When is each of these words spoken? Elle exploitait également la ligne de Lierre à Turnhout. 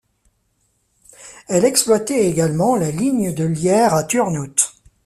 Elle 1.47 1.63
exploitait 1.63 2.27
également 2.27 2.75
la 2.75 2.89
ligne 2.89 3.35
de 3.35 3.43
Lierre 3.43 3.93
à 3.93 4.03
Turnhout. 4.03 4.55